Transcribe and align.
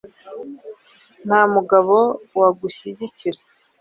Nta 1.25 1.41
mugabo 1.53 1.95
wagushyigikira: 2.39 3.39